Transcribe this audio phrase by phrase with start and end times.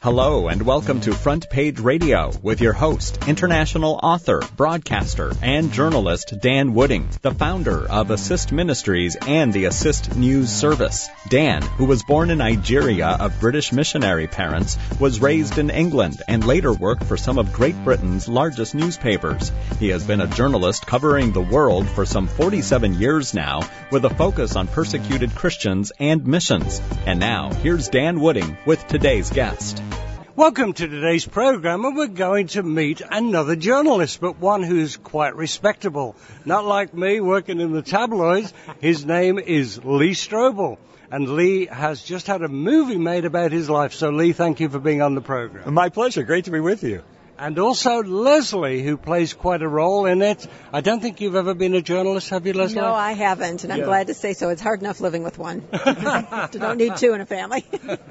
[0.00, 6.34] Hello and welcome to Front Page Radio with your host, international author, broadcaster, and journalist
[6.40, 11.08] Dan Wooding, the founder of Assist Ministries and the Assist News Service.
[11.28, 16.46] Dan, who was born in Nigeria of British missionary parents, was raised in England and
[16.46, 19.50] later worked for some of Great Britain's largest newspapers.
[19.80, 24.10] He has been a journalist covering the world for some 47 years now with a
[24.10, 26.80] focus on persecuted Christians and missions.
[27.04, 29.82] And now, here's Dan Wooding with today's guest.
[30.38, 35.34] Welcome to today's program, and we're going to meet another journalist, but one who's quite
[35.34, 36.14] respectable.
[36.44, 38.54] Not like me working in the tabloids.
[38.80, 40.78] His name is Lee Strobel.
[41.10, 43.92] And Lee has just had a movie made about his life.
[43.94, 45.74] So, Lee, thank you for being on the program.
[45.74, 46.22] My pleasure.
[46.22, 47.02] Great to be with you.
[47.36, 50.46] And also Leslie, who plays quite a role in it.
[50.72, 52.80] I don't think you've ever been a journalist, have you, Leslie?
[52.80, 53.86] No, I haven't, and I'm Yeah.
[53.86, 54.50] glad to say so.
[54.50, 55.62] It's hard enough living with one.
[55.72, 55.78] you
[56.60, 57.64] don't need two in a family.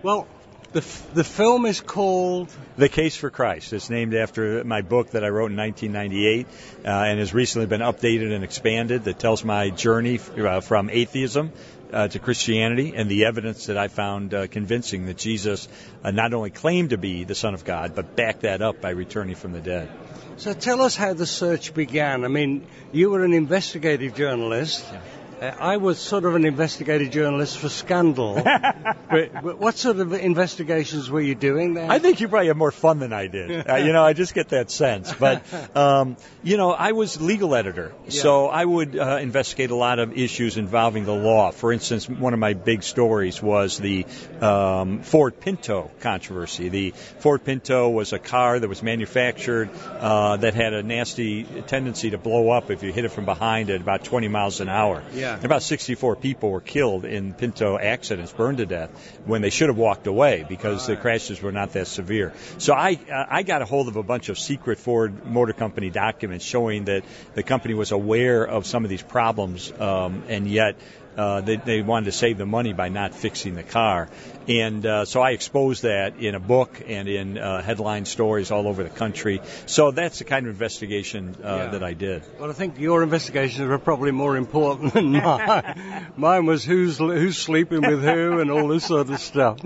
[0.00, 0.28] Well,
[0.72, 3.72] the, f- the film is called The Case for Christ.
[3.72, 6.46] It's named after my book that I wrote in 1998
[6.84, 11.52] uh, and has recently been updated and expanded that tells my journey uh, from atheism
[11.92, 15.68] uh, to Christianity and the evidence that I found uh, convincing that Jesus
[16.04, 18.90] uh, not only claimed to be the Son of God, but backed that up by
[18.90, 19.90] returning from the dead.
[20.36, 22.24] So tell us how the search began.
[22.24, 24.84] I mean, you were an investigative journalist.
[24.92, 24.98] Uh,
[25.40, 28.34] I was sort of an investigative journalist for Scandal.
[28.44, 31.90] but, but what sort of investigations were you doing there?
[31.90, 33.68] I think you probably have more fun than I did.
[33.68, 35.12] Uh, you know, I just get that sense.
[35.12, 35.42] But,
[35.76, 40.16] um, you know, I was legal editor, so I would uh, investigate a lot of
[40.16, 41.50] issues involving the law.
[41.50, 44.06] For instance, one of my big stories was the
[44.40, 46.68] um, Ford Pinto controversy.
[46.68, 52.10] The Ford Pinto was a car that was manufactured uh, that had a nasty tendency
[52.10, 55.02] to blow up if you hit it from behind at about 20 miles an hour.
[55.12, 55.27] Yeah.
[55.36, 58.90] And about 64 people were killed in Pinto accidents, burned to death,
[59.24, 62.32] when they should have walked away because the crashes were not that severe.
[62.58, 65.90] So I, uh, I got a hold of a bunch of secret Ford Motor Company
[65.90, 70.76] documents showing that the company was aware of some of these problems, um, and yet
[71.16, 74.08] uh, they, they wanted to save the money by not fixing the car.
[74.48, 78.66] And uh, so I exposed that in a book and in uh, headline stories all
[78.66, 79.40] over the country.
[79.66, 81.66] So that's the kind of investigation uh, Yeah.
[81.72, 82.22] that I did.
[82.40, 86.06] Well, I think your investigations were probably more important than mine.
[86.16, 89.58] mine was who's who's sleeping with who and all this sort of stuff.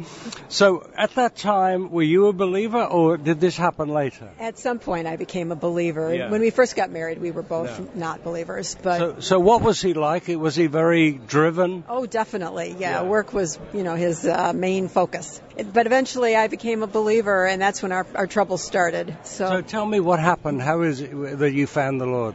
[0.49, 4.31] So, at that time, were you a believer, or did this happen later?
[4.41, 6.13] At some point, I became a believer.
[6.15, 6.31] Yeah.
[6.31, 8.99] When we first got married, we were both not believers, but.
[8.99, 10.27] So, so what was he like?
[10.29, 11.85] Was he very driven?
[11.89, 12.75] Oh, definitely.
[12.79, 13.09] Yeah, Yeah.
[13.09, 15.41] work was, you know, his uh, main focus.
[15.73, 19.17] But eventually I became a believer, and that's when our, our troubles started.
[19.25, 20.63] So, tell me what happened.
[20.63, 22.35] How is it that you found the Lord?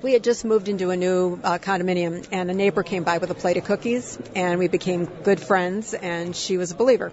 [0.00, 3.30] We had just moved into a new uh, condominium, and a neighbor came by with
[3.30, 7.12] a plate of cookies, and we became good friends, and she was a believer.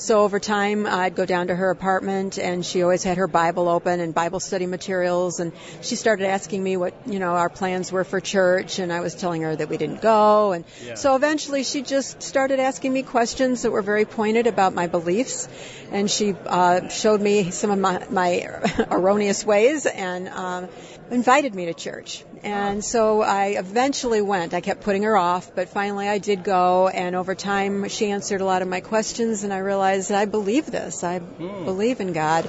[0.00, 3.68] So over time, I'd go down to her apartment, and she always had her Bible
[3.68, 5.52] open and Bible study materials, and
[5.82, 9.14] she started asking me what, you know, our plans were for church, and I was
[9.14, 13.60] telling her that we didn't go, and so eventually she just started asking me questions
[13.60, 15.48] that were very pointed about my beliefs,
[15.92, 20.68] and she uh, showed me some of my, my erroneous ways, and um,
[21.10, 22.24] invited me to church.
[22.42, 24.54] And so I eventually went.
[24.54, 26.88] I kept putting her off, but finally I did go.
[26.88, 30.24] And over time, she answered a lot of my questions, and I realized that I
[30.24, 31.02] believe this.
[31.04, 32.48] I believe in God.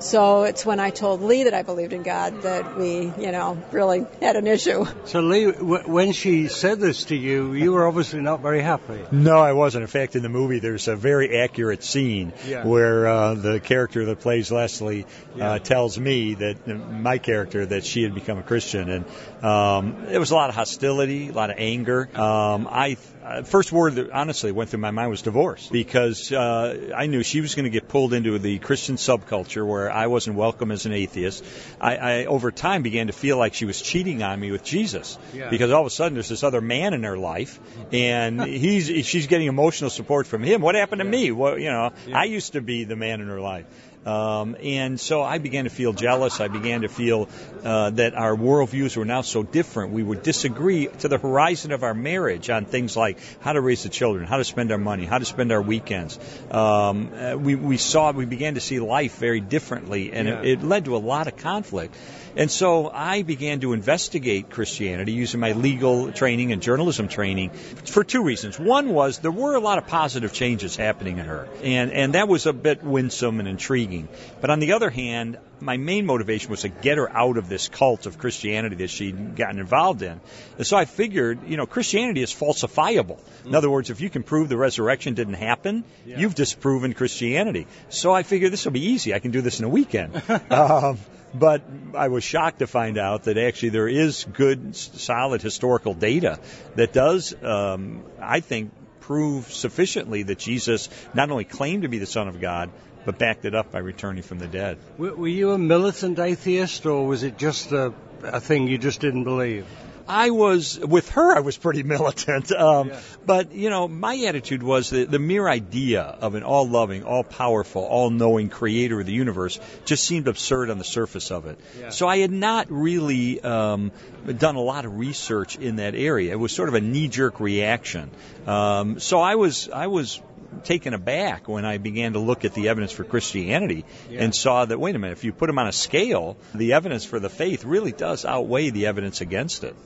[0.00, 3.60] So it's when I told Lee that I believed in God that we, you know,
[3.72, 4.86] really had an issue.
[5.06, 9.00] So, Lee, w- when she said this to you, you were obviously not very happy.
[9.10, 9.82] No, I wasn't.
[9.82, 12.64] In fact, in the movie, there's a very accurate scene Yeah.
[12.64, 15.54] where uh, the character that plays Leslie Yeah.
[15.54, 19.04] uh, tells me that my character that she had become a Christian, and
[19.44, 22.08] um, there was a lot of hostility, a lot of anger.
[22.14, 22.96] Um, I
[23.28, 27.22] uh, first word that honestly went through my mind was divorce because uh, I knew
[27.22, 30.86] she was going to get pulled into the Christian subculture where I wasn't welcome as
[30.86, 31.44] an atheist.
[31.80, 35.18] I, I over time began to feel like she was cheating on me with Jesus
[35.34, 35.50] Yeah.
[35.50, 37.60] because all of a sudden there's this other man in her life
[37.92, 40.62] and he's she's getting emotional support from him.
[40.62, 41.30] What happened to me?
[41.32, 43.66] Well, you know, I used to be the man in her life.
[44.06, 46.40] Um, and so I began to feel jealous.
[46.40, 47.28] I began to feel
[47.62, 49.92] uh, that our worldviews were now so different.
[49.92, 53.82] We would disagree to the horizon of our marriage on things like how to raise
[53.82, 56.18] the children, how to spend our money, how to spend our weekends.
[56.50, 60.40] Um, uh, we, we saw, we began to see life very differently, and Yeah.
[60.40, 61.94] it, it led to a lot of conflict.
[62.36, 68.04] And so I began to investigate Christianity using my legal training and journalism training for
[68.04, 68.58] two reasons.
[68.58, 72.28] One was there were a lot of positive changes happening in her, and and that
[72.28, 74.08] was a bit winsome and intriguing.
[74.40, 77.68] But on the other hand, my main motivation was to get her out of this
[77.68, 80.20] cult of Christianity that she'd gotten involved in.
[80.56, 83.18] And so I figured, you know, Christianity is falsifiable.
[83.44, 86.20] In other words, if you can prove the resurrection didn't happen, Yeah.
[86.20, 87.66] you've disproven Christianity.
[87.88, 89.14] So I figured this will be easy.
[89.14, 90.22] I can do this in a weekend.
[90.50, 90.98] um,
[91.34, 91.62] but
[91.94, 96.38] I was shocked to find out that actually there is good, solid historical data
[96.76, 102.06] that does, um, I think, prove sufficiently that Jesus not only claimed to be the
[102.06, 102.70] Son of God,
[103.04, 104.78] but backed it up by returning from the dead.
[104.98, 109.24] Were, you a militant atheist, or was it just a, a thing you just didn't
[109.24, 109.66] believe?
[110.08, 111.36] I was with her.
[111.36, 113.00] I was pretty militant, um, Yeah.
[113.26, 118.48] but you know, my attitude was that the mere idea of an all-loving, all-powerful, all-knowing
[118.48, 121.58] Creator of the universe just seemed absurd on the surface of it.
[121.78, 121.90] Yeah.
[121.90, 123.92] So I had not really um,
[124.26, 126.32] done a lot of research in that area.
[126.32, 128.10] It was sort of a knee-jerk reaction.
[128.46, 130.20] Um, so I was, I was
[130.64, 134.22] taken aback when I began to look at the evidence for Christianity Yeah.
[134.22, 137.04] and saw that wait a minute, if you put them on a scale, the evidence
[137.04, 139.76] for the faith really does outweigh the evidence against it.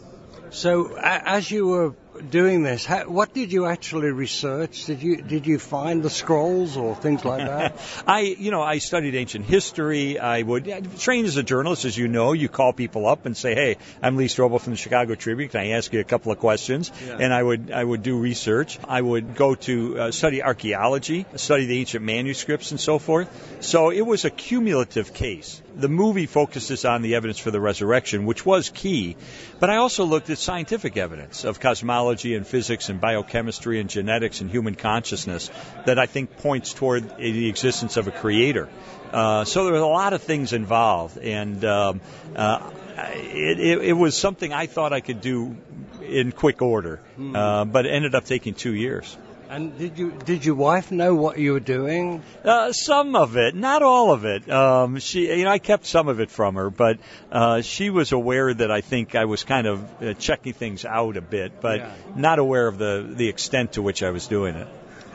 [0.53, 1.95] So, as you were
[2.31, 4.85] doing this, how, what did you actually research?
[4.85, 7.79] Did you did you find the scrolls or things like that?
[8.07, 10.19] I, you know, I studied ancient history.
[10.19, 10.65] I would
[10.99, 12.33] trained as a journalist, as you know.
[12.33, 15.49] You call people up and say, "Hey, I'm Lee Strobel from the Chicago Tribune.
[15.49, 17.17] Can I ask you a couple of questions?" Yeah.
[17.21, 18.79] And I would, I would do research.
[18.87, 23.29] I would go to uh, study archaeology, study the ancient manuscripts, and so forth.
[23.61, 25.63] So it was a cumulative case.
[25.75, 29.17] The movie focuses on the evidence for the resurrection, which was key,
[29.59, 34.41] but I also looked at scientific evidence of cosmology and physics and biochemistry and genetics
[34.41, 35.51] and human consciousness
[35.87, 38.69] that I think points toward the existence of a creator.
[39.13, 42.01] Uh, so there were a lot of things involved, and um,
[42.35, 45.57] uh, it, it, it was something I thought I could do
[46.03, 47.01] in quick order,
[47.35, 49.17] uh, but it ended up taking two years.
[49.53, 52.23] And did you did your wife know what you were doing?
[52.43, 54.51] Uh, some of it, not all of it.
[54.51, 56.97] Um, she, you know, I kept some of it from her, but
[57.31, 61.19] uh, she was aware that I think I was kind of uh, checking things out
[61.19, 61.91] a bit, but Yeah.
[62.17, 64.69] not aware of the the extent to which I was doing it.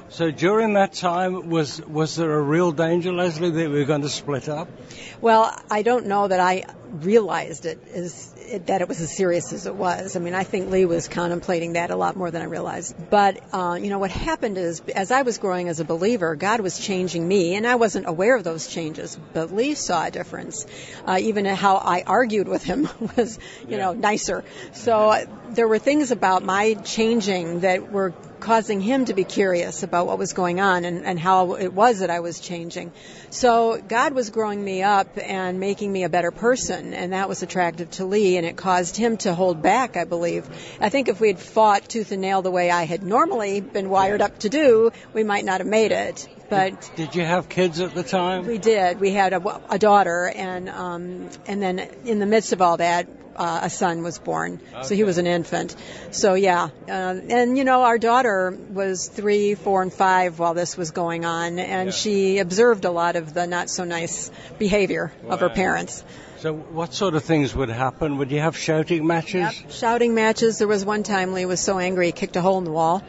[0.09, 4.03] So during that time, was was there a real danger, Leslie, that we were going
[4.03, 4.69] to split up?
[5.19, 9.51] Well, I don't know that I realized it as it, that it was as serious
[9.51, 10.15] as it was.
[10.15, 12.95] I mean, I think Lee was contemplating that a lot more than I realized.
[13.09, 16.61] But uh, you know, what happened is, as I was growing as a believer, God
[16.61, 19.19] was changing me, and I wasn't aware of those changes.
[19.33, 20.65] But Lee saw a difference.
[21.05, 22.87] Uh, even how I argued with him
[23.17, 23.37] was,
[23.67, 24.45] you know, nicer.
[24.71, 28.13] So uh, there were things about my changing that were
[28.47, 31.99] causing him to be curious about what was going on and, and how it was
[31.99, 32.93] that I was changing.
[33.29, 37.43] So God was growing me up and making me a better person, and that was
[37.43, 40.47] attractive to Lee, and it caused him to hold back, I believe.
[40.79, 43.89] I think if we had fought tooth and nail the way I had normally been
[43.89, 46.29] wired up to do, we might not have made it.
[46.49, 48.47] But Did you have kids at the time?
[48.47, 49.01] we did.
[49.01, 53.09] We had a, a daughter, and um, and then in the midst of all that,
[53.37, 54.59] uh, a son was born.
[54.83, 55.75] So he was an infant.
[56.11, 56.91] So yeah, uh,
[57.29, 61.59] and you know, our daughter was three, four, and five while this was going on,
[61.59, 61.91] and Yeah.
[61.91, 66.03] she observed a lot of the not so nice behavior of her parents.
[66.39, 68.19] So what sort of things would happen?
[68.19, 69.59] Would you have shouting matches?
[69.59, 69.71] Yep.
[69.71, 70.59] Shouting matches.
[70.59, 73.01] There was one time Lee was so angry he kicked a hole in the wall.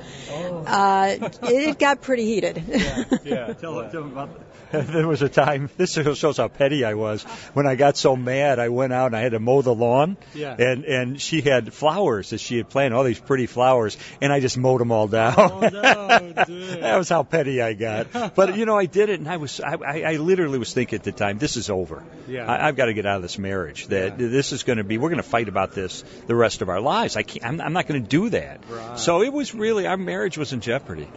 [0.67, 2.63] Uh, it, it got pretty heated.
[3.25, 4.31] Yeah, tell, tell them about
[4.89, 7.23] There was a time, this shows how petty I was.
[7.55, 10.17] When I got so mad, I went out and I had to mow the lawn.
[10.35, 10.55] Yeah.
[10.59, 14.41] And, and she had flowers that she had planted, all these pretty flowers, and I
[14.41, 15.35] just mowed them all down.
[15.39, 16.81] Oh, no, dear.
[16.81, 18.35] that was how petty I got.
[18.35, 20.99] But, you know, I did it, and I was, I, I, I literally was thinking
[20.99, 22.03] at the time, this is over.
[22.27, 22.47] Yeah.
[22.47, 23.87] I, I've got to get out of this marriage.
[23.89, 24.29] That Yeah.
[24.29, 26.81] this is going to be, we're going to fight about this the rest of our
[26.81, 27.17] lives.
[27.17, 28.61] I can't, I'm, I'm not going to do that.
[28.69, 28.99] Right.
[28.99, 31.09] So it was really, our marriage was in jeopardy.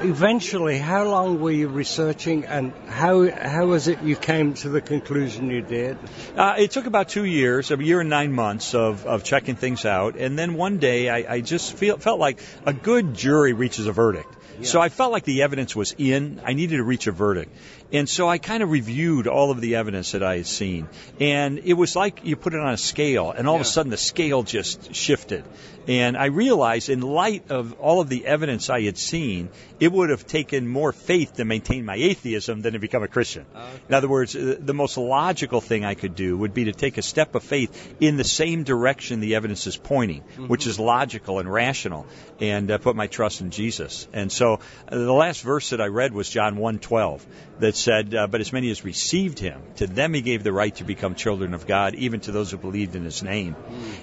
[0.00, 4.80] Eventually, how long were you researching, and how how was it you came to the
[4.80, 5.96] conclusion you did?
[6.36, 9.84] Uh, it took about two years, a year and nine months of, of checking things
[9.84, 13.86] out, and then one day I, I just feel, felt like a good jury reaches
[13.86, 14.34] a verdict.
[14.62, 16.40] So I felt like the evidence was in.
[16.44, 17.54] I needed to reach a verdict.
[17.92, 20.88] And so I kind of reviewed all of the evidence that I had seen.
[21.20, 23.90] And it was like you put it on a scale, and all of a sudden
[23.90, 25.44] the scale just shifted.
[25.88, 30.10] And I realized, in light of all of the evidence I had seen, it would
[30.10, 33.44] have taken more faith to maintain my atheism than to become a Christian.
[33.88, 37.02] In other words, the most logical thing I could do would be to take a
[37.02, 41.52] step of faith in the same direction the evidence is pointing, which is logical and
[41.52, 42.06] rational,
[42.40, 44.06] and uh, put my trust in Jesus.
[44.12, 44.56] And so, uh,
[44.90, 47.20] the last verse that I read was John 1:12,
[47.60, 50.74] that said, uh, "But as many as received Him, to them He gave the right
[50.76, 53.56] to become children of God, even to those who believed in His name."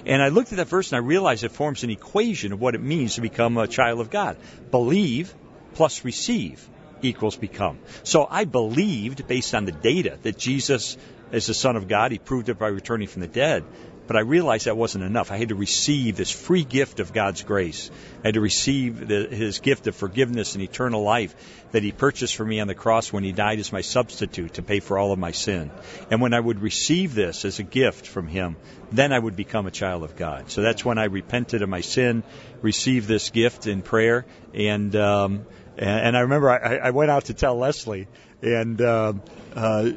[0.06, 2.76] And I looked at that verse and I realized it forms an equation of what
[2.76, 4.38] it means to become a child of God:
[4.72, 5.34] believe
[5.76, 6.68] plus receive
[7.02, 7.80] equals become.
[8.04, 10.98] So I believed, based on the data, that Jesus
[11.32, 12.12] is the Son of God.
[12.12, 13.64] He proved it by returning from the dead.
[14.10, 15.32] But I realized that wasn't enough.
[15.32, 17.92] I had to receive this free gift of God's grace.
[18.24, 21.36] I had to receive the, His gift of forgiveness and eternal life
[21.74, 24.64] that He purchased for me on the cross when He died as my substitute to
[24.64, 25.70] pay for all of my sin.
[26.10, 28.56] And when I would receive this as a gift from Him,
[28.92, 30.50] then I would become a child of God.
[30.50, 32.24] So that's when I repented of my sin,
[32.64, 34.26] received this gift in prayer,
[34.56, 35.46] and um,
[35.78, 38.08] and, I remember I, I went out to tell Leslie,
[38.42, 39.22] and um,
[39.56, 39.90] uh,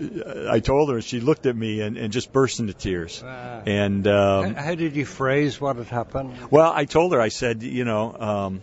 [0.51, 3.23] I told her, and she looked at me and, and just burst into tears.
[3.23, 3.63] Wow.
[3.67, 6.51] And um, how, how did you phrase what had happened?
[6.51, 8.63] Well, I told her, I said, you know, um,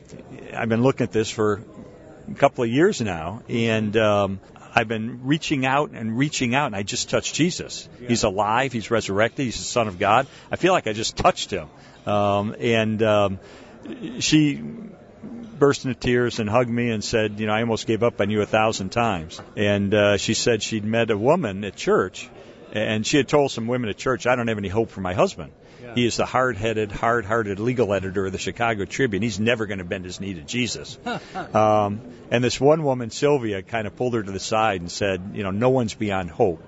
[0.53, 1.62] I've been looking at this for
[2.29, 4.39] a couple of years now, and um,
[4.74, 7.88] I've been reaching out and reaching out, and I just touched Jesus.
[8.01, 8.09] Yeah.
[8.09, 8.74] He's alive.
[8.74, 9.45] He's resurrected.
[9.45, 10.27] He's the Son of God.
[10.51, 11.69] I feel like I just touched him.
[12.05, 13.39] Um, and um,
[14.19, 14.62] she
[15.24, 18.30] burst into tears and hugged me and said, you know, I almost gave up on
[18.30, 19.42] you a thousand times.
[19.56, 22.30] And uh, she said she'd met a woman at church,
[22.72, 25.14] and she had told some women at church, I don't have any hope for my
[25.14, 25.52] husband.
[25.82, 25.96] Yeah.
[25.96, 29.22] He is the hard-headed, hard-hearted legal editor of the Chicago Tribune.
[29.22, 30.98] He's never going to bend his knee to Jesus.
[31.54, 35.32] um, and this one woman, Sylvia, kind of pulled her to the side and said,
[35.34, 36.64] you know, no one's beyond hope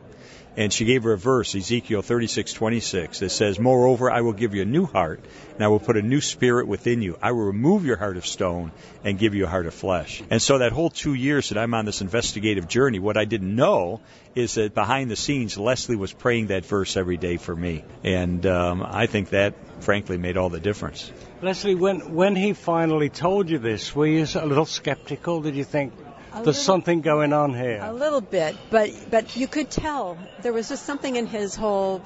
[0.58, 4.64] and she gave her a verse, Ezekiel 36:26, that says, "Moreover, I will give you
[4.64, 5.22] a new heart,
[5.56, 7.18] and I will put a new spirit within you.
[7.22, 8.72] I will remove your heart of stone
[9.04, 11.74] and give you a heart of flesh." And so that whole two years that I'm
[11.74, 14.02] on this investigative journey, what I didn't know
[14.36, 18.46] is that behind the scenes, Leslie was praying that verse every day for me, and
[18.46, 21.12] um, I think that, frankly, made all the difference.
[21.42, 25.42] Leslie, when when he finally told you this, were you a little skeptical?
[25.42, 25.94] Did you think,
[26.34, 27.80] there's little, something going on here.
[27.84, 32.02] A little bit, but but you could tell there was just something in his whole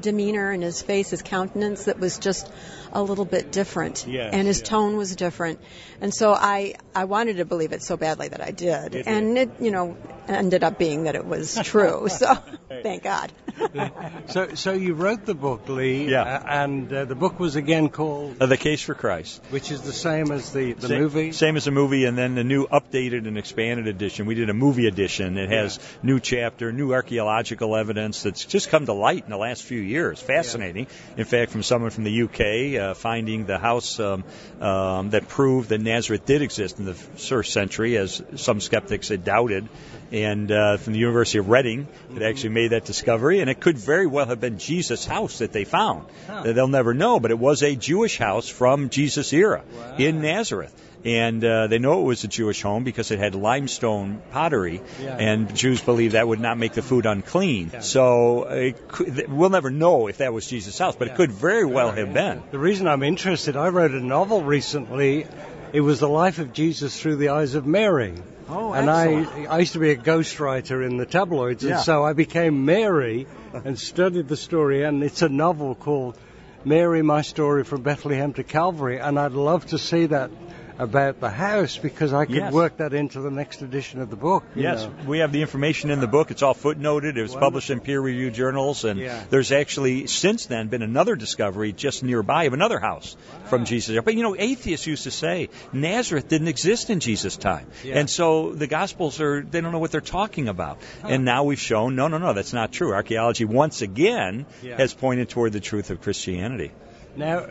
[0.00, 2.50] demeanor and his face, his countenance that was just
[2.94, 4.68] a little bit different, yes, and his yes.
[4.68, 5.60] tone was different.
[6.00, 9.34] And so I I wanted to believe it so badly that I did, it and
[9.34, 9.50] did.
[9.50, 9.96] it you know
[10.28, 12.08] ended up being that it was true.
[12.08, 12.34] so
[12.68, 13.32] thank God.
[14.26, 17.88] so so you wrote the book, Lee, yeah, uh, and uh, the book was again
[17.88, 21.32] called uh, The Case for Christ, which is the same as the the same, movie.
[21.32, 24.26] Same as the movie, and then the new updated and expanded edition.
[24.26, 25.36] We did a movie edition.
[25.38, 25.84] It has yeah.
[26.02, 30.20] new chapter, new archaeological evidence that's just come to light in the last few years.
[30.20, 30.86] Fascinating.
[30.86, 31.22] Yeah.
[31.22, 34.24] In fact, from someone from the UK uh, finding the house um,
[34.60, 39.24] um, that proved that Nazareth did exist in the first century, as some skeptics had
[39.24, 39.68] doubted,
[40.12, 43.78] and uh, from the University of Reading that actually made that discovery, and it could
[43.78, 46.06] very well have been Jesus' house that they found.
[46.26, 46.52] Huh.
[46.52, 49.96] They'll never know, but it was a Jewish house from Jesus' era wow.
[49.98, 50.74] in Nazareth.
[51.04, 55.16] And uh, they know it was a Jewish home because it had limestone pottery, yeah.
[55.18, 57.70] and Jews believe that would not make the food unclean.
[57.72, 57.80] Yeah.
[57.80, 61.14] So it could, we'll never know if that was Jesus' house, but yeah.
[61.14, 62.42] it could very well have been.
[62.50, 65.26] The reason I'm interested, I wrote a novel recently.
[65.74, 68.14] It was the life of Jesus through the eyes of Mary.
[68.48, 69.48] Oh, and excellent.
[69.48, 71.74] I, I used to be a ghostwriter in the tabloids, Yeah.
[71.74, 74.84] and so I became Mary and studied the story.
[74.84, 76.16] And it's a novel called
[76.64, 78.98] Mary, My Story from Bethlehem to Calvary.
[78.98, 80.30] And I'd love to see that
[80.78, 82.52] about the house because I could Yes.
[82.52, 84.44] work that into the next edition of the book.
[84.56, 84.90] Yes, know.
[85.06, 86.30] we have the information in the book.
[86.30, 87.16] It's all footnoted.
[87.16, 89.22] It was published in peer-reviewed journals, and Yeah.
[89.30, 93.16] there's actually since then been another discovery just nearby of another house
[93.46, 93.96] from Jesus.
[94.04, 97.98] But you know, atheists used to say Nazareth didn't exist in Jesus' time, Yeah.
[97.98, 100.78] and so the Gospels are they don't know what they're talking about.
[101.04, 102.92] And now we've shown no, no, no, that's not true.
[102.92, 104.76] Archaeology once again Yeah.
[104.76, 106.72] has pointed toward the truth of Christianity.
[107.16, 107.46] Now,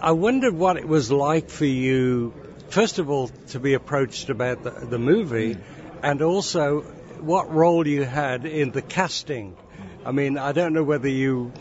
[0.00, 2.32] I wondered what it was like for you,
[2.74, 5.56] first of all, to be approached about the, the movie,
[6.02, 6.80] and also
[7.20, 9.56] what role you had in the casting.
[10.04, 11.52] I mean, I don't know whether you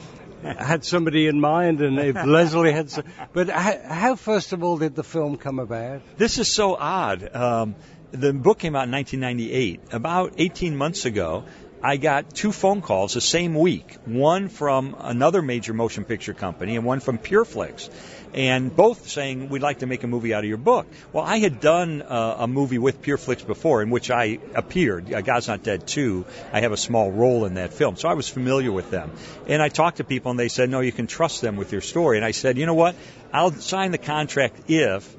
[0.41, 4.79] had somebody in mind and if Leslie had, some, but how, how, first of all,
[4.79, 6.01] did the film come about?
[6.17, 7.36] This is so odd.
[7.36, 7.75] Um,
[8.12, 9.93] the book came out in 1998.
[9.93, 11.46] About 18 months ago,
[11.85, 13.97] I got two phone calls the same week.
[14.05, 17.89] One from another major motion picture company and one from Pureflix.
[18.33, 20.87] And both saying, we'd like to make a movie out of your book.
[21.11, 25.19] Well, I had done uh, a movie with Pureflix before in which I appeared, uh,
[25.19, 26.25] God's Not Dead 2.
[26.53, 27.97] I have a small role in that film.
[27.97, 29.11] So I was familiar with them.
[29.47, 31.81] And I talked to people and they said, no, you can trust them with your
[31.81, 32.17] story.
[32.17, 32.95] And I said, you know what?
[33.33, 35.15] I'll sign the contract if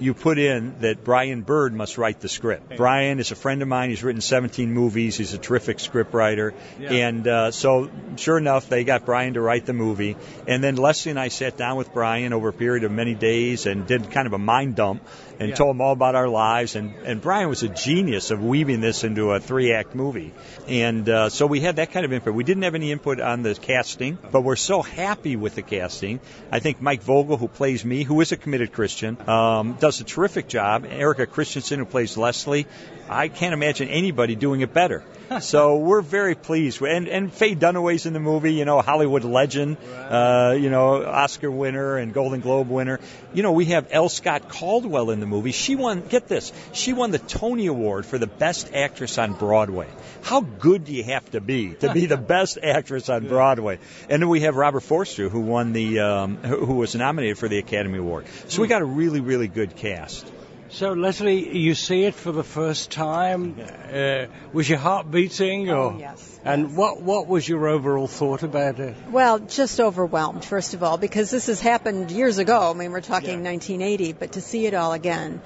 [0.00, 2.76] you put in that Brian Bird must write the script.
[2.76, 3.90] Brian is a friend of mine.
[3.90, 5.16] He's written 17 movies.
[5.16, 6.52] He's a terrific scriptwriter.
[6.78, 6.92] Yeah.
[6.92, 10.16] And uh, so, sure enough, they got Brian to write the movie.
[10.46, 13.66] And then Leslie and I sat down with Brian over a period of many days
[13.66, 15.06] and did kind of a mind dump
[15.38, 15.54] and Yeah.
[15.54, 16.76] told them all about our lives.
[16.76, 20.32] And, and Brian was a genius of weaving this into a three act movie.
[20.68, 22.34] And uh, so we had that kind of input.
[22.34, 26.20] We didn't have any input on the casting, but we're so happy with the casting.
[26.50, 30.04] I think Mike Vogel, who plays me, who is a committed Christian, um, does a
[30.04, 30.86] terrific job.
[30.88, 32.66] Erika Christensen, who plays Leslie,
[33.08, 35.02] I can't imagine anybody doing it better.
[35.40, 36.82] so we're very pleased.
[36.82, 39.76] And and Faye Dunaway's in the movie, you know, Hollywood legend,
[40.08, 43.00] uh, you know, Oscar winner and Golden Globe winner.
[43.32, 44.08] You know, we have L.
[44.08, 45.52] Scott Caldwell in the movie.
[45.52, 49.88] She won, get this, she won the Tony Award for the best actress on Broadway.
[50.22, 53.78] How good do you have to be to be the best actress on Broadway?
[54.08, 57.58] And then we have Robert Forster, who won the, um, who was nominated for the
[57.58, 58.26] Academy Award.
[58.48, 60.30] So we got a really, really good cast.
[60.74, 63.54] So, Leslie, you see it for the first time.
[63.92, 65.70] Uh, was your heart beating?
[65.70, 66.40] Oh, yes.
[66.44, 68.96] And what, what was your overall thought about it?
[69.08, 72.72] Well, just overwhelmed, first of all, because this has happened years ago.
[72.72, 75.40] I mean, we're talking 1980, but to see it all again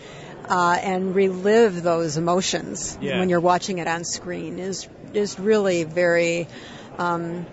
[0.48, 3.18] uh, and relive those emotions Yeah.
[3.18, 6.48] when you're watching it on screen is is really very.
[6.96, 7.44] Um,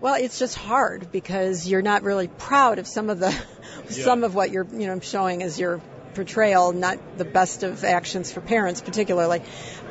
[0.00, 3.34] well, it's just hard because you're not really proud of some of the
[3.90, 5.82] some of what you're you know showing as your
[6.18, 9.40] portrayal, not the best of actions for parents particularly.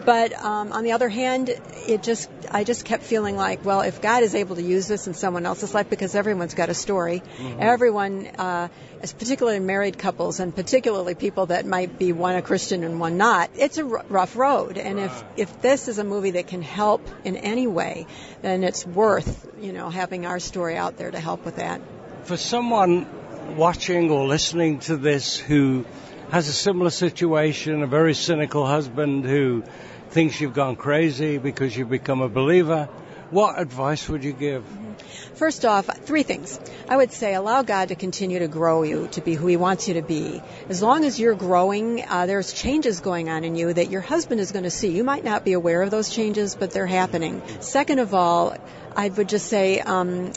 [0.05, 1.49] But um, on the other hand,
[1.87, 5.07] it just I just kept feeling like, well, if God is able to use this
[5.07, 7.23] in someone else's life, because everyone's got a story,
[7.59, 8.67] everyone, uh,
[9.01, 13.17] as particularly married couples and particularly people that might be one a Christian and one
[13.17, 14.77] not, it's a r- rough road.
[14.77, 18.05] And if if this is a movie that can help in any way,
[18.41, 21.79] then it's worth you know having our story out there to help with that.
[22.23, 23.07] For someone
[23.55, 25.85] watching or listening to this who
[26.31, 29.63] has a similar situation, a very cynical husband who
[30.09, 32.89] thinks you've gone crazy because you've become a believer,
[33.29, 34.63] what advice would you give?
[35.35, 36.59] First off, three things.
[36.89, 39.87] I would say allow God to continue to grow you to be who He wants
[39.87, 40.41] you to be.
[40.69, 44.41] As long as you're growing, uh, there's changes going on in you that your husband
[44.41, 44.89] is going to see.
[44.89, 47.41] You might not be aware of those changes, but they're happening.
[47.59, 48.55] Second of all,
[48.95, 50.31] I would just say um,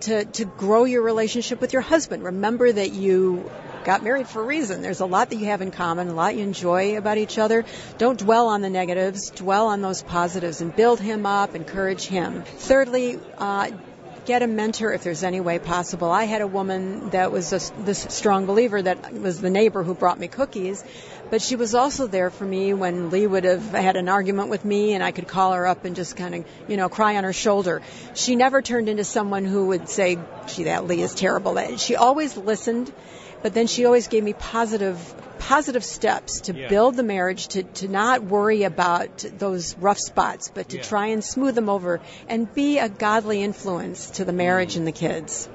[0.00, 2.24] to, to grow your relationship with your husband.
[2.24, 3.50] Remember that you
[3.84, 4.82] got married for a reason.
[4.82, 7.64] There's a lot that you have in common, a lot you enjoy about each other.
[7.98, 12.42] Don't dwell on the negatives, dwell on those positives and build him up, encourage him.
[12.42, 13.70] Thirdly, uh,
[14.24, 16.10] get a mentor if there's any way possible.
[16.10, 19.94] I had a woman that was a, this strong believer that was the neighbor who
[19.94, 20.84] brought me cookies,
[21.32, 24.66] but she was also there for me when Lee would have had an argument with
[24.66, 27.24] me and I could call her up and just kind of, you know, cry on
[27.24, 27.80] her shoulder.
[28.12, 30.18] She never turned into someone who would say,
[30.48, 31.56] gee, that Lee is terrible.
[31.78, 32.92] She always listened,
[33.40, 34.98] but then she always gave me positive
[35.38, 36.68] positive steps to Yeah.
[36.68, 40.82] build the marriage to, to not worry about those rough spots but to Yeah.
[40.82, 44.76] try and smooth them over and be a godly influence to the marriage mm.
[44.76, 45.48] and the kids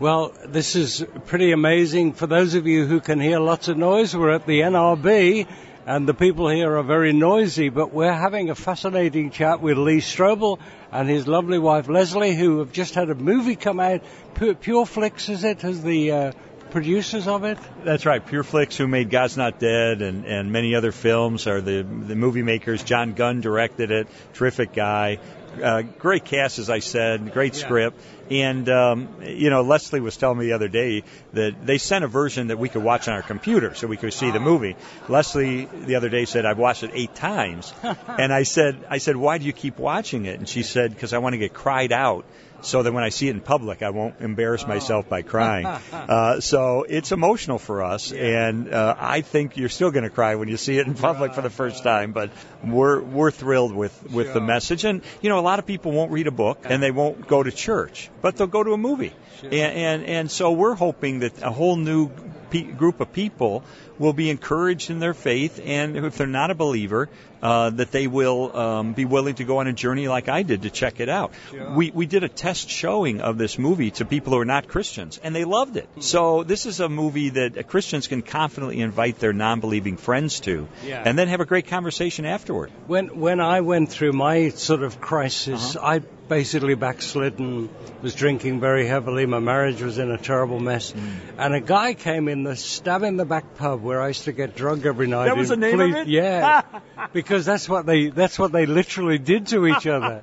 [0.00, 2.12] Well, this is pretty amazing.
[2.12, 5.48] For those of you who can hear lots of noise, we're at the NRB,
[5.86, 9.98] and the people here are very noisy, but we're having a fascinating chat with Lee
[9.98, 10.60] Strobel
[10.92, 14.02] and his lovely wife Leslie, who have just had a movie come out.
[14.34, 16.32] Pure, Pure Flix, is it, as the uh,
[16.70, 17.58] producers of it?
[17.82, 18.24] That's right.
[18.24, 22.14] Pure Flix, who made God's Not Dead and, and many other films, are the the
[22.14, 22.84] movie makers.
[22.84, 24.06] Jon Gunn directed it.
[24.34, 25.18] Terrific guy.
[25.60, 27.32] Uh, great cast, as I said.
[27.32, 27.64] Great Yeah.
[27.64, 28.00] script.
[28.30, 32.08] And um, you know, Leslie was telling me the other day that they sent a
[32.08, 34.76] version that we could watch on our computer, so we could see the movie.
[35.08, 39.16] Leslie the other day said, "I've watched it eight times," and I said, "I said,
[39.16, 41.92] why do you keep watching it?" And she said, "Because I want to get cried
[41.92, 42.24] out."
[42.60, 45.66] So that when I see it in public, I won't embarrass myself by crying.
[45.92, 50.36] Uh, so it's emotional for us, and uh, I think you're still going to cry
[50.36, 52.12] when you see it in public for the first time.
[52.12, 52.30] But
[52.64, 56.10] we're we're thrilled with with the message, and you know a lot of people won't
[56.10, 59.12] read a book and they won't go to church, but they'll go to a movie,
[59.42, 62.10] and, and and so we're hoping that a whole new
[62.50, 63.62] pe- group of people
[63.98, 67.08] will be encouraged in their faith, and if they're not a believer,
[67.42, 70.62] uh, that they will um, be willing to go on a journey like I did
[70.62, 71.32] to check it out.
[71.74, 75.20] We we did a test showing of this movie to people who are not Christians,
[75.22, 75.88] and they loved it.
[76.00, 81.02] So this is a movie that Christians can confidently invite their non-believing friends to, Yeah.
[81.04, 82.70] and then have a great conversation afterward.
[82.86, 87.70] When when I went through my sort of crisis, I basically backslidden,
[88.02, 89.24] was drinking very heavily.
[89.24, 90.92] My marriage was in a terrible mess,
[91.38, 94.32] and a guy came in the stab in the back pub where I used to
[94.32, 95.24] get drunk every night.
[95.24, 96.08] That was the name of it?
[96.08, 96.62] Yeah,
[97.12, 100.22] because that's what they that's what they literally did to each other.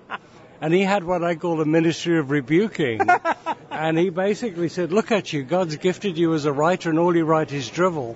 [0.62, 3.02] And he had what I call the ministry of rebuking.
[3.72, 7.16] and he basically said, Look at you, God's gifted you as a writer, and all
[7.16, 8.16] you write is drivel.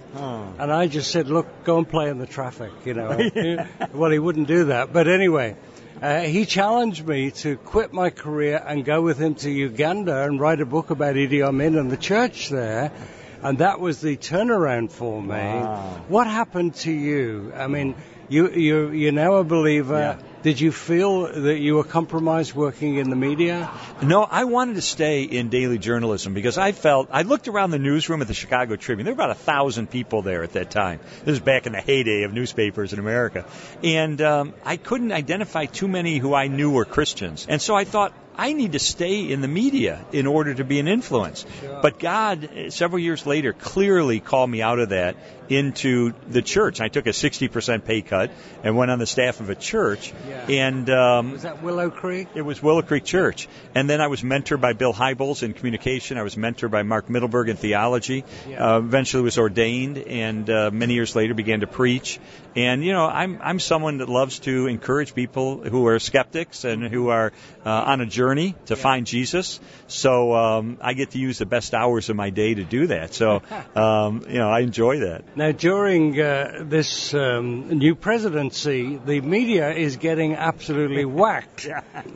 [0.57, 3.65] And I just said, Look, go and play in the traffic, you know.
[3.93, 4.93] well, he wouldn't do that.
[4.93, 5.57] But anyway,
[6.01, 10.39] uh, he challenged me to quit my career and go with him to Uganda and
[10.39, 12.93] write a book about Idi Amin and the church there.
[13.41, 15.29] And that was the turnaround for me.
[15.29, 16.01] Wow.
[16.07, 17.53] What happened to you?
[17.55, 17.95] I mean,
[18.29, 20.19] you, you, you're now a believer.
[20.41, 23.69] Did you feel that you were compromised working in the media?
[24.01, 27.79] No, I wanted to stay in daily journalism because I felt I looked around the
[27.79, 29.03] newsroom at the Chicago Tribune.
[29.03, 31.01] There were about a thousand people there at that time.
[31.25, 33.45] This was back in the heyday of newspapers in America,
[33.83, 37.45] and um, I couldn't identify too many who I knew were Christians.
[37.49, 40.79] And so I thought I need to stay in the media in order to be
[40.79, 41.45] an influence.
[41.59, 41.79] Sure.
[41.81, 45.17] But God, several years later, clearly called me out of that
[45.49, 46.79] into the church.
[46.79, 48.31] I took a 60% pay cut
[48.63, 50.13] and went on the staff of a church.
[50.29, 50.45] Yeah.
[50.47, 52.29] And um, was that Willow Creek?
[52.33, 53.49] It was Willow Creek Church.
[53.75, 56.17] And then I was mentored by Bill Hybels in communication.
[56.17, 58.23] I was mentored by Mark Mittelberg in theology.
[58.47, 58.75] Yeah.
[58.75, 62.19] Uh, eventually was ordained, and uh, many years later began to preach.
[62.55, 66.83] And you know, I'm I'm someone that loves to encourage people who are skeptics and
[66.83, 67.31] who are
[67.65, 68.81] uh, on a journey to yeah.
[68.81, 69.59] find Jesus.
[69.87, 73.13] So um, I get to use the best hours of my day to do that.
[73.13, 73.41] So
[73.75, 75.37] um, you know, I enjoy that.
[75.37, 81.67] Now, during uh, this um, new presidency, the media is getting absolutely whacked.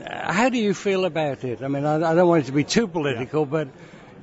[0.09, 1.61] How do you feel about it?
[1.61, 3.49] I mean, I, I don't want it to be too political, yeah.
[3.51, 3.67] but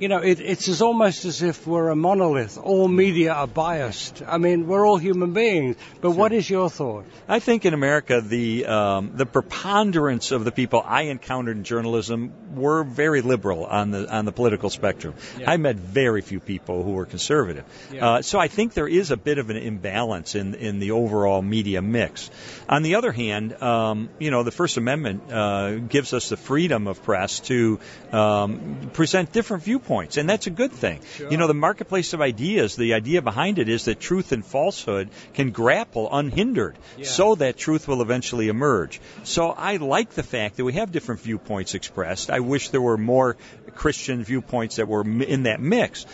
[0.01, 2.57] you know, it, it's as almost as if we're a monolith.
[2.57, 4.23] All media are biased.
[4.27, 5.75] I mean, we're all human beings.
[6.01, 7.05] But what is your thought?
[7.27, 12.55] I think in America, the um, the preponderance of the people I encountered in journalism
[12.55, 15.13] were very liberal on the on the political spectrum.
[15.37, 15.51] Yeah.
[15.51, 17.65] I met very few people who were conservative.
[17.93, 18.07] Yeah.
[18.07, 21.43] Uh, so I think there is a bit of an imbalance in in the overall
[21.43, 22.31] media mix.
[22.67, 26.87] On the other hand, um, you know, the First Amendment uh, gives us the freedom
[26.87, 27.79] of press to
[28.11, 31.01] um, present different viewpoints points, and that's a good thing.
[31.15, 31.29] Sure.
[31.29, 35.09] You know, the marketplace of ideas, the idea behind it is that truth and falsehood
[35.33, 37.05] can grapple unhindered yeah.
[37.05, 39.01] so that truth will eventually emerge.
[39.25, 42.31] So I like the fact that we have different viewpoints expressed.
[42.31, 43.35] I wish there were more
[43.75, 46.05] Christian viewpoints that were in that mix.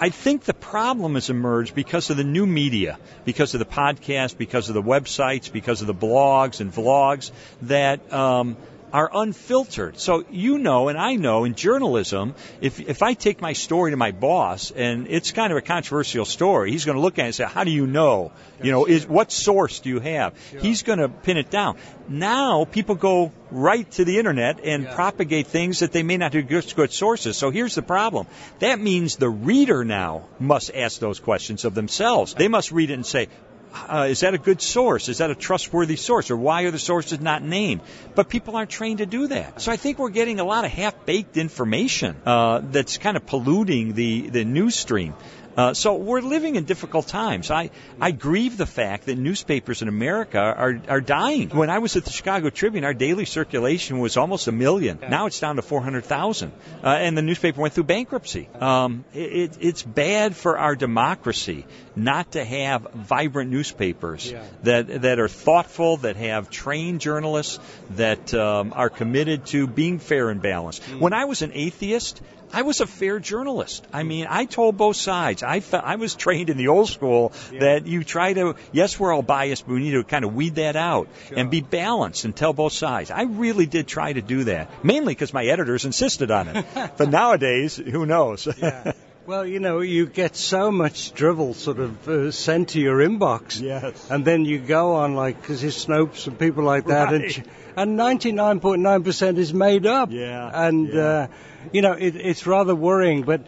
[0.00, 4.38] I think the problem has emerged because of the new media, because of the podcast,
[4.38, 7.30] because of the websites, because of the blogs and vlogs
[7.62, 8.56] that um,
[8.92, 9.98] are unfiltered.
[9.98, 13.96] So you know, and I know in journalism, if if I take my story to
[13.96, 17.26] my boss and it's kind of a controversial story, he's going to look at it
[17.26, 18.32] and say, "How do you know?
[18.62, 20.60] You know, is what source do you have?" Sure.
[20.60, 21.76] He's going to pin it down.
[22.08, 24.94] Now people go right to the internet and yeah.
[24.94, 27.36] propagate things that they may not have good, good sources.
[27.36, 28.26] So here's the problem.
[28.58, 32.34] That means the reader now must ask those questions of themselves.
[32.34, 33.28] They must read it and say,
[33.74, 35.08] uh, is that a good source?
[35.08, 36.30] Is that a trustworthy source?
[36.30, 37.80] Or why are the sources not named?
[38.14, 39.60] But people aren't trained to do that.
[39.60, 43.94] So I think we're getting a lot of half-baked information uh, that's kind of polluting
[43.94, 45.14] the, the news stream.
[45.58, 47.50] Uh, so we're living in difficult times.
[47.50, 51.48] I, I grieve the fact that newspapers in America are, are dying.
[51.50, 55.00] When I was at the Chicago Tribune, our daily circulation was almost a million.
[55.10, 56.52] Now it's down to 400,000.
[56.84, 58.48] Uh, and the newspaper went through bankruptcy.
[58.60, 61.66] Um, it, it's bad for our democracy
[61.96, 64.44] not to have vibrant newspapers yeah.
[64.62, 67.58] that, that are thoughtful, that have trained journalists,
[67.96, 70.82] that um, are committed to being fair and balanced.
[70.84, 71.00] Mm.
[71.00, 73.86] When I was an atheist, I was a fair journalist.
[73.92, 75.42] I mean, I told both sides.
[75.42, 77.60] I felt, I was trained in the old school yeah.
[77.60, 80.56] that you try to, yes, we're all biased, but we need to kind of weed
[80.56, 81.38] that out sure.
[81.38, 83.10] and be balanced and tell both sides.
[83.10, 86.66] I really did try to do that, mainly because my editors insisted on it.
[86.96, 88.48] but nowadays, who knows?
[88.58, 88.92] yeah.
[89.28, 93.60] Well, you know, you get so much drivel sort of uh, sent to your inbox.
[93.60, 94.08] Yes.
[94.10, 97.12] And then you go on like, because it's Snopes and people like that.
[97.12, 97.44] Right.
[97.76, 100.10] And, and 99.9% is made up.
[100.10, 100.50] Yeah.
[100.50, 101.02] And, yeah.
[101.02, 101.26] Uh,
[101.74, 103.20] you know, it, it's rather worrying.
[103.20, 103.46] But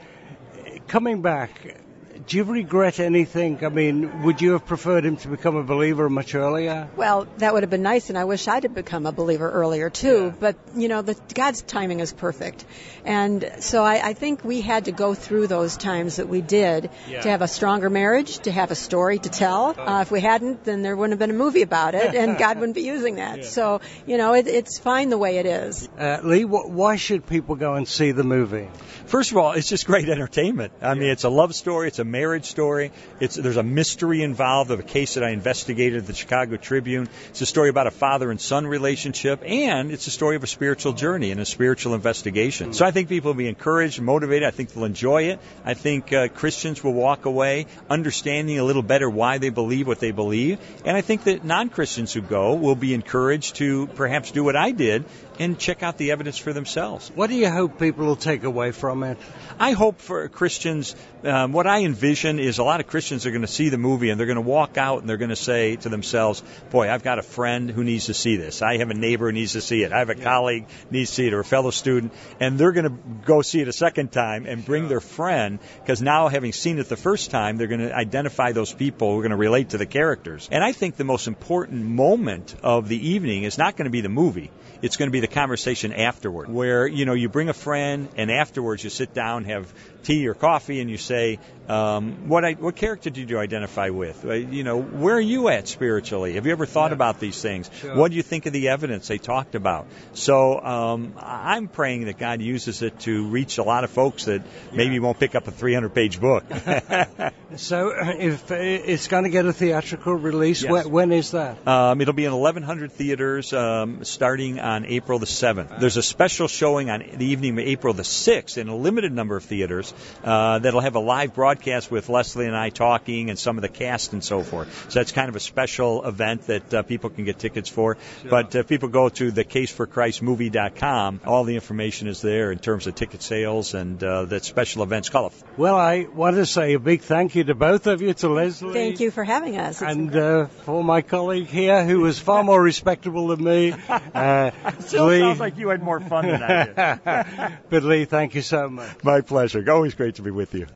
[0.87, 1.79] coming back,
[2.27, 3.65] do you regret anything?
[3.65, 6.89] I mean, would you have preferred him to become a believer much earlier?
[6.97, 9.91] Well, that would have been nice, and I wish I'd have become a believer earlier
[9.91, 10.27] too.
[10.27, 10.33] Yeah.
[10.39, 12.65] But you know, the, God's timing is perfect,
[13.05, 16.91] and so I, I, think we had to go through those times that we did
[17.09, 17.23] yeah.
[17.23, 19.75] to have a stronger marriage, to have a story to tell.
[19.77, 19.83] Oh.
[19.83, 22.59] Uh, if we hadn't, then there wouldn't have been a movie about it, and God
[22.59, 23.39] wouldn't be using that.
[23.39, 23.45] Yeah.
[23.45, 25.89] So you know, it, it's fine the way it is.
[25.99, 28.69] Uh, Lee, wh- why should people go and see the movie?
[29.07, 30.73] First of all, it's just great entertainment.
[30.81, 31.89] I mean, it's a love story.
[31.89, 32.93] It's a marriage story.
[33.21, 37.09] It's there's a mystery involved of a case that I investigated at the Chicago Tribune.
[37.31, 40.47] It's a story about a father and son relationship, and it's a story of a
[40.47, 42.73] spiritual journey and a spiritual investigation.
[42.73, 44.47] So I think people will be encouraged, motivated.
[44.47, 45.41] I think they'll enjoy it.
[45.65, 50.01] I think uh, Christians will walk away understanding a little better why they believe what
[50.01, 54.45] they believe, and I think that non-Christians who go will be encouraged to perhaps do
[54.45, 55.05] what I did
[55.41, 57.11] and check out the evidence for themselves.
[57.15, 59.17] What do you hope people will take away from it?
[59.59, 63.41] I hope for Christians, um, what I envision is a lot of Christians are going
[63.41, 65.77] to see the movie and they're going to walk out and they're going to say
[65.77, 68.61] to themselves, "Boy, I've got a friend who needs to see this.
[68.61, 69.93] I have a neighbor who needs to see it.
[69.93, 70.25] I have a yeah.
[70.25, 73.63] colleague needs to see it, or a fellow student." And they're going to go see
[73.63, 77.31] it a second time and bring their friend because now, having seen it the first
[77.31, 80.51] time, they're going to identify those people who are going to relate to the characters.
[80.53, 84.03] And I think the most important moment of the evening is not going to be
[84.03, 84.51] the movie.
[84.83, 88.31] It's going to be the conversation afterward, where you know you bring a friend and
[88.31, 92.77] afterwards you sit down, have tea or coffee, and you say, um, "What I, what
[92.77, 94.25] character did you identify with?
[94.25, 96.35] Uh, you know, where are you at spiritually?
[96.35, 96.97] Have you ever thought yeah.
[96.97, 97.71] about these things?
[97.81, 97.97] Sure.
[97.97, 102.19] What do you think of the evidence they talked about?" So um, I'm praying that
[102.19, 104.77] God uses it to reach a lot of folks that yeah.
[104.77, 106.45] maybe won't pick up a 300-page book.
[107.57, 110.71] so if it's going to get a theatrical release, yes.
[110.71, 111.67] when, when is that?
[111.67, 115.81] Um, it'll be in 1,100 theaters um, starting on April the 7th.
[115.81, 119.37] There's a special showing on the evening of April the 6th in a limited number
[119.37, 119.90] of theaters
[120.25, 123.69] uh, that'll have a live broadcast with Leslie and I talking and some of the
[123.69, 124.91] cast and so forth.
[124.91, 127.97] So that's kind of a special event that uh, people can get tickets for.
[128.23, 128.31] Sure.
[128.31, 133.23] But if people go to thecaseforchristmovie.com, all the information is there in terms of ticket
[133.23, 137.35] sales and uh, that special events call Well, I want to say a big thank
[137.35, 138.73] you to both of you, to Leslie.
[138.73, 139.83] Thank you for having us.
[139.83, 143.75] It's and uh, for my colleague here, who was far more respectable than me.
[144.11, 144.51] Uh,
[144.81, 145.21] Still Lee.
[145.21, 147.59] sounds like you had more fun than I did.
[147.71, 149.05] but Lee, thank you so much.
[149.05, 149.63] My pleasure.
[149.81, 150.67] Always great to be with you.